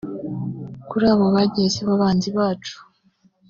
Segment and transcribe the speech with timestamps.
[0.87, 2.77] kurijye abo bagiye sibo banzi bacu